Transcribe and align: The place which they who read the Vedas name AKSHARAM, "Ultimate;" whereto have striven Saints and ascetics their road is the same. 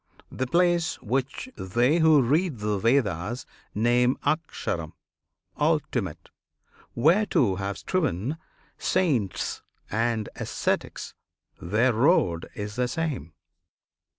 The 0.31 0.47
place 0.47 0.99
which 1.03 1.47
they 1.55 1.99
who 1.99 2.23
read 2.23 2.57
the 2.57 2.79
Vedas 2.79 3.45
name 3.75 4.17
AKSHARAM, 4.25 4.93
"Ultimate;" 5.59 6.31
whereto 6.95 7.57
have 7.57 7.77
striven 7.77 8.37
Saints 8.79 9.61
and 9.91 10.27
ascetics 10.35 11.13
their 11.61 11.93
road 11.93 12.49
is 12.55 12.77
the 12.77 12.87
same. 12.87 13.33